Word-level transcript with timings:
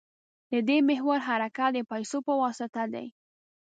د 0.51 0.53
دې 0.67 0.77
محور 0.89 1.19
حرکت 1.27 1.69
د 1.75 1.79
پیسو 1.91 2.17
په 2.27 2.33
واسطه 2.41 2.83
دی. 2.93 3.07